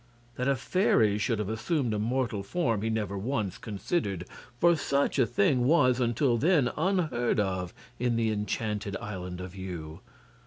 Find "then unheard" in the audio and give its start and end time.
6.37-7.39